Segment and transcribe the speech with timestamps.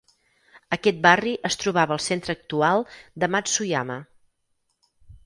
[0.77, 2.81] Aquest barri es trobava al centre actual
[3.25, 3.99] de Matsuyama.